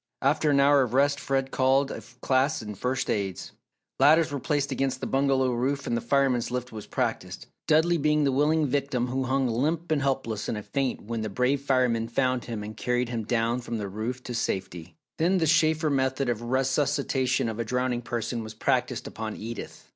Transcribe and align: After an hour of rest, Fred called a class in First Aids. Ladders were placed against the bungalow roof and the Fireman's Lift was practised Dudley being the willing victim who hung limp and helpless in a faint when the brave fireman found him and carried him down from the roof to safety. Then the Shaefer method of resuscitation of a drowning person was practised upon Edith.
After 0.23 0.49
an 0.49 0.59
hour 0.59 0.81
of 0.81 0.95
rest, 0.95 1.19
Fred 1.19 1.51
called 1.51 1.91
a 1.91 2.01
class 2.21 2.63
in 2.63 2.73
First 2.73 3.07
Aids. 3.07 3.51
Ladders 3.99 4.31
were 4.31 4.39
placed 4.39 4.71
against 4.71 4.99
the 4.99 5.05
bungalow 5.05 5.51
roof 5.51 5.85
and 5.85 5.95
the 5.95 6.01
Fireman's 6.01 6.49
Lift 6.49 6.71
was 6.71 6.87
practised 6.87 7.45
Dudley 7.67 7.99
being 7.99 8.23
the 8.23 8.31
willing 8.31 8.65
victim 8.65 9.09
who 9.09 9.25
hung 9.25 9.45
limp 9.47 9.91
and 9.91 10.01
helpless 10.01 10.49
in 10.49 10.55
a 10.57 10.63
faint 10.63 11.01
when 11.03 11.21
the 11.21 11.29
brave 11.29 11.61
fireman 11.61 12.07
found 12.07 12.45
him 12.45 12.63
and 12.63 12.75
carried 12.75 13.09
him 13.09 13.25
down 13.25 13.61
from 13.61 13.77
the 13.77 13.87
roof 13.87 14.23
to 14.23 14.33
safety. 14.33 14.95
Then 15.19 15.37
the 15.37 15.45
Shaefer 15.45 15.91
method 15.91 16.29
of 16.29 16.41
resuscitation 16.41 17.47
of 17.47 17.59
a 17.59 17.63
drowning 17.63 18.01
person 18.01 18.41
was 18.43 18.55
practised 18.55 19.05
upon 19.05 19.35
Edith. 19.37 19.87